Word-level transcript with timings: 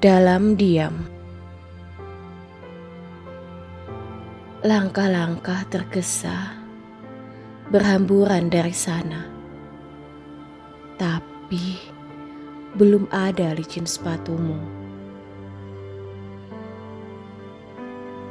Dalam 0.00 0.56
diam. 0.56 0.96
Langkah-langkah 4.64 5.68
tergesa 5.68 6.56
berhamburan 7.68 8.48
dari 8.48 8.72
sana. 8.72 9.28
Tapi 10.96 11.76
belum 12.80 13.12
ada 13.12 13.52
licin 13.52 13.84
sepatumu. 13.84 14.56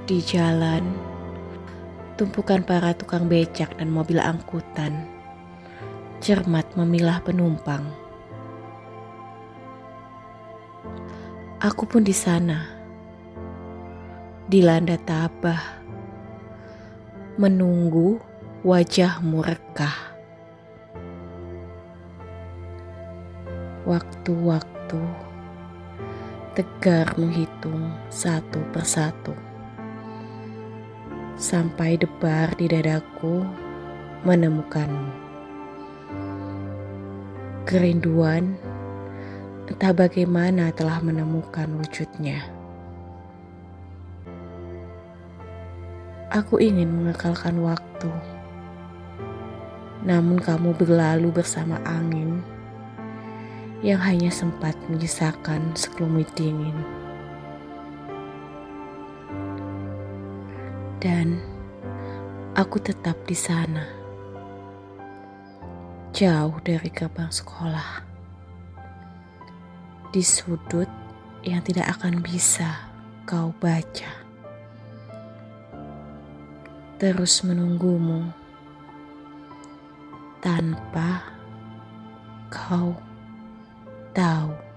Di 0.09 0.26
jalan, 0.26 0.81
tumpukan 2.17 2.66
para 2.66 2.98
tukang 2.98 3.30
becak 3.30 3.78
dan 3.78 3.94
mobil 3.94 4.17
angkutan 4.17 5.06
cermat 6.17 6.66
memilah 6.73 7.22
penumpang. 7.22 8.09
Aku 11.60 11.84
pun 11.84 12.08
di 12.08 12.16
sana, 12.16 12.72
dilanda 14.48 14.96
tabah, 14.96 15.84
menunggu 17.36 18.16
wajahmu 18.64 19.44
rekah. 19.44 20.16
Waktu-waktu 23.84 25.04
tegar 26.56 27.12
menghitung 27.20 27.92
satu 28.08 28.64
persatu, 28.72 29.36
sampai 31.36 32.00
debar 32.00 32.56
di 32.56 32.72
dadaku 32.72 33.44
menemukanmu. 34.23 35.12
Kerinduan 37.67 38.56
entah 39.70 39.94
bagaimana 39.94 40.74
telah 40.74 40.98
menemukan 40.98 41.70
wujudnya. 41.78 42.42
Aku 46.34 46.58
ingin 46.58 46.90
mengekalkan 46.90 47.62
waktu, 47.62 48.10
namun 50.02 50.42
kamu 50.42 50.74
berlalu 50.74 51.30
bersama 51.30 51.78
angin 51.86 52.42
yang 53.86 54.02
hanya 54.02 54.34
sempat 54.34 54.74
menyisakan 54.90 55.62
sekelumit 55.78 56.30
dingin. 56.34 56.74
Dan 60.98 61.38
aku 62.58 62.82
tetap 62.82 63.22
di 63.30 63.38
sana, 63.38 63.86
jauh 66.10 66.58
dari 66.66 66.90
gerbang 66.90 67.30
sekolah 67.30 68.08
di 70.09 70.25
sudut 70.25 70.89
yang 71.45 71.61
tidak 71.61 71.97
akan 71.97 72.25
bisa 72.25 72.89
kau 73.30 73.53
baca. 73.61 74.09
Terus 76.99 77.45
menunggumu 77.45 78.27
tanpa 80.43 81.23
kau 82.52 82.97
tahu. 84.11 84.69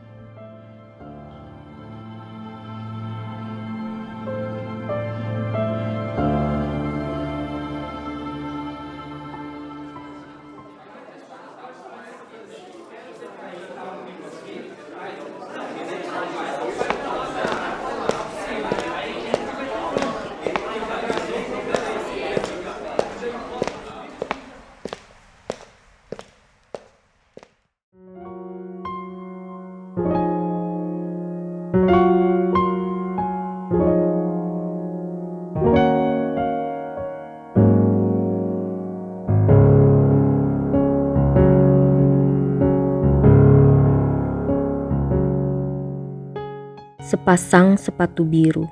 Sepasang 47.02 47.74
sepatu 47.74 48.22
biru 48.22 48.62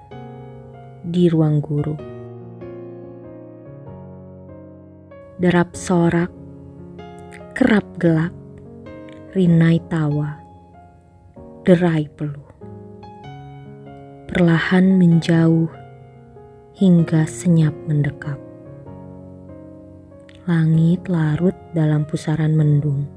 di 1.03 1.27
ruang 1.27 1.59
guru. 1.59 1.99
Derap 5.43 5.75
sorak, 5.75 6.31
kerap 7.59 7.83
gelak, 7.99 8.31
rinai 9.35 9.83
tawa, 9.91 10.39
derai 11.67 12.07
peluh. 12.07 12.47
Perlahan 14.31 14.95
menjauh 14.95 15.67
hingga 16.79 17.27
senyap 17.27 17.75
mendekap. 17.91 18.39
Langit 20.47 21.03
larut 21.11 21.59
dalam 21.75 22.07
pusaran 22.07 22.55
mendung. 22.55 23.11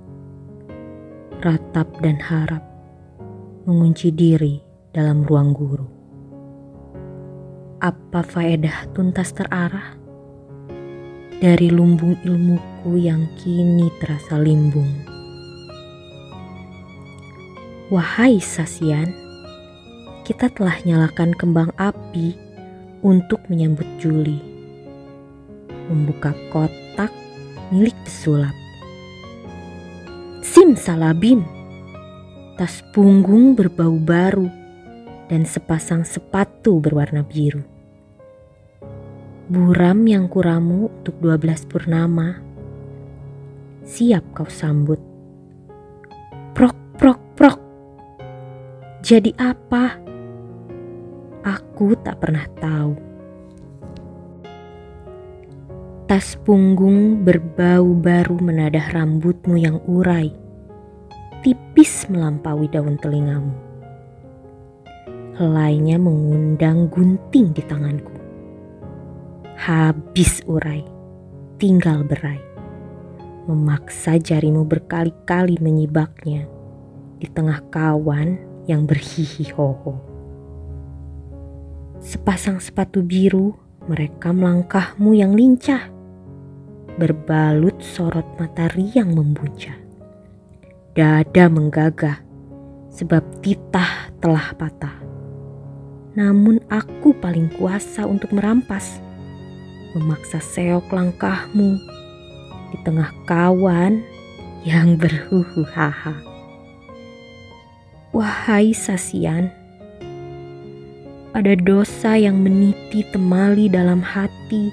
Ratap 1.46 2.02
dan 2.02 2.18
harap 2.18 2.66
mengunci 3.70 4.10
diri 4.10 4.73
dalam 4.94 5.26
ruang 5.26 5.58
guru. 5.58 5.90
Apa 7.82 8.22
faedah 8.22 8.94
tuntas 8.94 9.34
terarah 9.34 9.98
dari 11.42 11.74
lumbung 11.74 12.16
ilmuku 12.22 13.02
yang 13.02 13.26
kini 13.42 13.90
terasa 13.98 14.38
limbung? 14.38 14.88
Wahai 17.90 18.38
Sasian, 18.38 19.12
kita 20.24 20.48
telah 20.54 20.78
nyalakan 20.86 21.34
kembang 21.36 21.74
api 21.82 22.38
untuk 23.02 23.42
menyambut 23.50 23.90
Juli. 23.98 24.40
Membuka 25.90 26.32
kotak 26.54 27.12
milik 27.74 27.98
pesulap. 28.06 28.56
Simsalabim, 30.46 31.44
tas 32.56 32.80
punggung 32.96 33.58
berbau 33.58 34.00
baru 34.00 34.63
dan 35.34 35.50
sepasang 35.50 36.06
sepatu 36.06 36.78
berwarna 36.78 37.26
biru. 37.26 37.66
Buram 39.50 40.06
yang 40.06 40.30
kuramu 40.30 40.94
untuk 40.94 41.18
12 41.18 41.66
purnama. 41.66 42.38
Siap 43.82 44.38
kau 44.38 44.46
sambut. 44.46 45.02
Prok, 46.54 46.78
prok, 47.02 47.18
prok. 47.34 47.58
Jadi 49.02 49.34
apa? 49.42 49.98
Aku 51.42 51.98
tak 52.06 52.22
pernah 52.22 52.46
tahu. 52.62 52.94
Tas 56.06 56.38
punggung 56.46 57.26
berbau 57.26 57.98
baru 57.98 58.38
menadah 58.38 58.86
rambutmu 58.94 59.58
yang 59.58 59.82
urai. 59.90 60.30
tipis 61.44 62.08
melampaui 62.08 62.72
daun 62.72 62.96
telingamu. 63.02 63.63
Helainya 65.34 65.98
mengundang 65.98 66.94
gunting 66.94 67.58
di 67.58 67.66
tanganku. 67.66 68.14
Habis 69.58 70.46
urai, 70.46 70.86
tinggal 71.58 72.06
berai. 72.06 72.38
Memaksa 73.50 74.22
jarimu 74.22 74.62
berkali-kali 74.62 75.58
menyibaknya 75.58 76.46
di 77.18 77.26
tengah 77.26 77.66
kawan 77.74 78.38
yang 78.70 78.86
berhihi 78.86 79.50
hoho. 79.58 79.98
Sepasang 81.98 82.62
sepatu 82.62 83.02
biru 83.02 83.58
merekam 83.90 84.38
langkahmu 84.38 85.18
yang 85.18 85.34
lincah, 85.34 85.90
berbalut 87.02 87.82
sorot 87.82 88.28
matahari 88.38 88.94
yang 88.94 89.18
membuncah. 89.18 89.76
Dada 90.94 91.50
menggagah 91.50 92.22
sebab 92.94 93.42
titah 93.42 94.14
telah 94.22 94.54
patah. 94.54 95.03
Namun 96.14 96.62
aku 96.70 97.18
paling 97.18 97.50
kuasa 97.58 98.06
untuk 98.06 98.30
merampas, 98.38 99.02
memaksa 99.98 100.38
seok 100.38 100.94
langkahmu 100.94 101.82
di 102.70 102.78
tengah 102.86 103.10
kawan 103.26 104.06
yang 104.62 104.94
berhuhu 104.94 105.66
haha. 105.74 106.14
Wahai 108.14 108.78
Sasian, 108.78 109.50
ada 111.34 111.58
dosa 111.58 112.14
yang 112.14 112.46
meniti 112.46 113.02
temali 113.10 113.66
dalam 113.66 114.06
hati. 114.06 114.70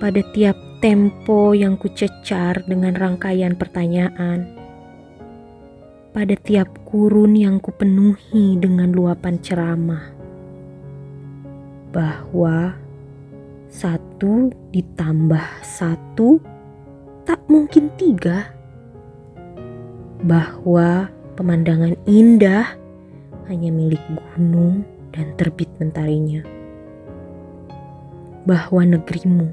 Pada 0.00 0.24
tiap 0.32 0.56
tempo 0.80 1.52
yang 1.52 1.76
kucecar 1.76 2.64
dengan 2.64 2.96
rangkaian 2.96 3.56
pertanyaan. 3.60 4.53
Pada 6.14 6.38
tiap 6.38 6.86
kurun 6.86 7.34
yang 7.34 7.58
kupenuhi 7.58 8.54
dengan 8.62 8.94
luapan 8.94 9.34
ceramah. 9.42 10.14
Bahwa 11.90 12.78
satu 13.66 14.54
ditambah 14.70 15.42
satu 15.66 16.38
tak 17.26 17.42
mungkin 17.50 17.90
tiga. 17.98 18.46
Bahwa 20.22 21.10
pemandangan 21.34 21.98
indah 22.06 22.78
hanya 23.50 23.74
milik 23.74 24.06
gunung 24.38 24.86
dan 25.10 25.34
terbit 25.34 25.66
mentarinya. 25.82 26.46
Bahwa 28.46 28.86
negerimu 28.86 29.50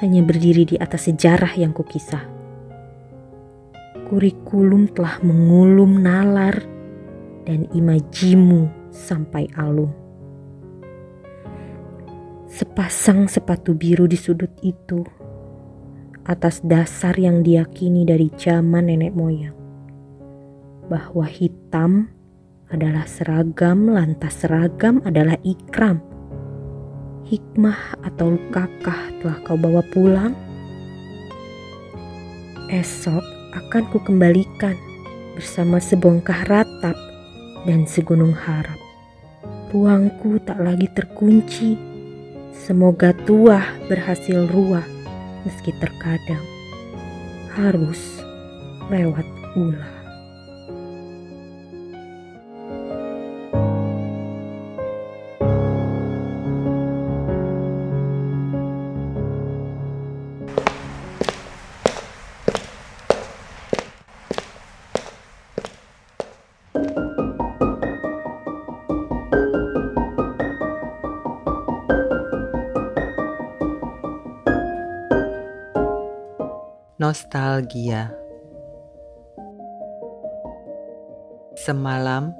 hanya 0.00 0.24
berdiri 0.24 0.64
di 0.64 0.76
atas 0.80 1.12
sejarah 1.12 1.60
yang 1.60 1.76
kukisah. 1.76 2.41
Kurikulum 4.12 4.92
telah 4.92 5.24
mengulum 5.24 6.04
nalar 6.04 6.52
dan 7.48 7.64
imajimu 7.72 8.68
sampai 8.92 9.48
alum. 9.56 9.88
Sepasang 12.44 13.24
sepatu 13.24 13.72
biru 13.72 14.04
di 14.04 14.20
sudut 14.20 14.52
itu 14.60 15.00
atas 16.28 16.60
dasar 16.60 17.16
yang 17.16 17.40
diyakini 17.40 18.04
dari 18.04 18.28
zaman 18.36 18.92
nenek 18.92 19.16
moyang 19.16 19.56
bahwa 20.92 21.24
hitam 21.24 22.12
adalah 22.68 23.08
seragam 23.08 23.88
lantas 23.88 24.44
seragam 24.44 25.00
adalah 25.08 25.40
ikram 25.40 26.04
hikmah 27.24 27.96
atau 28.04 28.36
lukakah 28.36 29.08
telah 29.24 29.40
kau 29.40 29.56
bawa 29.56 29.80
pulang? 29.88 30.36
Esok 32.68 33.41
akan 33.52 33.84
kukembalikan 33.92 34.76
bersama 35.36 35.80
sebongkah 35.80 36.44
ratap 36.48 36.96
dan 37.68 37.84
segunung 37.88 38.32
harap. 38.34 38.76
Ruangku 39.72 40.36
tak 40.44 40.60
lagi 40.60 40.88
terkunci. 40.92 41.76
Semoga 42.52 43.16
tuah 43.24 43.64
berhasil 43.88 44.44
ruah 44.52 44.84
meski 45.42 45.72
terkadang 45.80 46.44
harus 47.56 48.22
lewat 48.92 49.24
ulah. 49.56 50.01
Nostalgia 77.02 78.14
Semalam, 81.58 82.30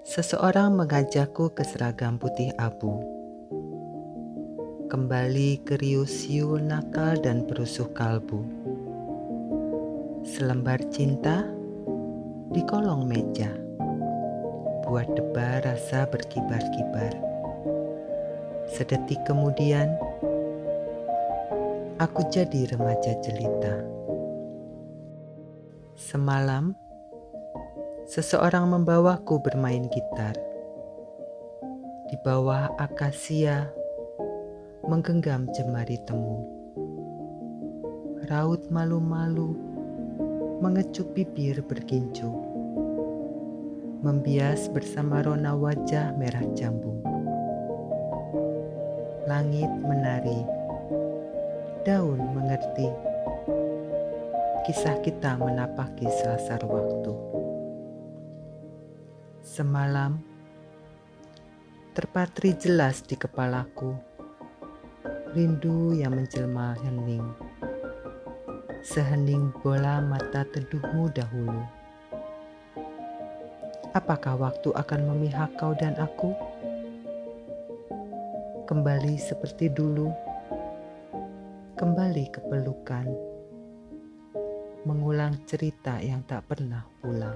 seseorang 0.00 0.72
mengajakku 0.72 1.52
ke 1.52 1.60
seragam 1.60 2.16
putih 2.16 2.56
abu. 2.56 3.04
Kembali 4.88 5.60
ke 5.60 5.76
riuh 5.76 6.08
nakal 6.56 7.20
dan 7.20 7.44
perusuh 7.44 7.92
kalbu. 7.92 8.40
Selembar 10.24 10.80
cinta 10.88 11.44
di 12.48 12.64
kolong 12.64 13.04
meja. 13.04 13.52
Buat 14.88 15.20
debar 15.20 15.68
rasa 15.68 16.08
berkibar-kibar. 16.08 17.12
Sedetik 18.72 19.20
kemudian, 19.28 20.00
aku 21.94 22.26
jadi 22.26 22.74
remaja 22.74 23.14
jelita. 23.22 23.86
Semalam, 25.94 26.74
seseorang 28.10 28.66
membawaku 28.66 29.38
bermain 29.38 29.86
gitar. 29.86 30.34
Di 32.10 32.16
bawah 32.26 32.74
akasia, 32.82 33.70
menggenggam 34.90 35.46
jemari 35.54 35.94
temu. 36.02 36.42
Raut 38.26 38.66
malu-malu, 38.74 39.54
mengecup 40.58 41.14
bibir 41.14 41.62
bergincu. 41.62 42.26
Membias 44.02 44.66
bersama 44.68 45.22
rona 45.22 45.54
wajah 45.54 46.12
merah 46.18 46.44
jambu. 46.58 46.98
Langit 49.24 49.70
menari 49.80 50.63
daun 51.84 52.16
mengerti. 52.32 52.88
Kisah 54.64 55.04
kita 55.04 55.36
menapaki 55.36 56.08
selasar 56.08 56.64
waktu. 56.64 57.12
Semalam, 59.44 60.16
terpatri 61.92 62.56
jelas 62.56 63.04
di 63.04 63.20
kepalaku, 63.20 63.92
rindu 65.36 65.92
yang 65.92 66.16
menjelma 66.16 66.72
hening. 66.80 67.28
Sehening 68.80 69.52
bola 69.60 70.00
mata 70.00 70.48
teduhmu 70.48 71.12
dahulu. 71.12 71.68
Apakah 73.92 74.40
waktu 74.40 74.72
akan 74.72 75.00
memihak 75.12 75.52
kau 75.60 75.76
dan 75.76 75.92
aku? 76.00 76.32
Kembali 78.64 79.20
seperti 79.20 79.68
dulu 79.68 80.08
kembali 81.74 82.30
ke 82.30 82.38
pelukan, 82.46 83.06
mengulang 84.86 85.42
cerita 85.42 85.98
yang 85.98 86.22
tak 86.22 86.46
pernah 86.46 86.86
pulang. 87.02 87.34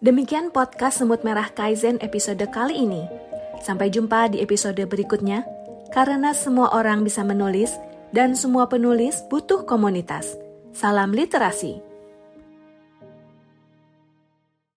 Demikian 0.00 0.48
podcast 0.48 1.00
Semut 1.00 1.24
Merah 1.24 1.52
Kaizen 1.52 2.00
episode 2.00 2.44
kali 2.48 2.88
ini. 2.88 3.04
Sampai 3.60 3.88
jumpa 3.88 4.32
di 4.32 4.44
episode 4.44 4.80
berikutnya 4.84 5.53
karena 5.94 6.34
semua 6.34 6.74
orang 6.74 7.06
bisa 7.06 7.22
menulis 7.22 7.78
dan 8.10 8.34
semua 8.34 8.66
penulis 8.66 9.22
butuh 9.30 9.62
komunitas. 9.62 10.34
Salam 10.74 11.14
literasi. 11.14 11.93